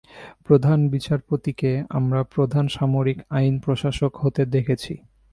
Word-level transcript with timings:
প্রধান 0.45 0.79
বিচারপতিকে 0.87 1.71
আমরা 1.89 2.21
প্রধান 2.35 2.65
সামরিক 2.67 3.17
আইন 3.29 3.55
প্রশাসক 3.59 4.11
হতে 4.17 4.41
দেখেছি। 4.45 4.93